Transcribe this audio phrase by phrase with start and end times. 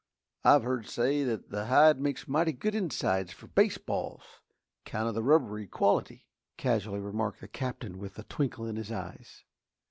[0.43, 4.23] "I've hearn say that th' hide makes mighty good insides for baseballs,
[4.83, 6.25] 'count of the rubbery quality,"
[6.57, 9.43] casually remarked the Captain, with a twinkle in his eyes.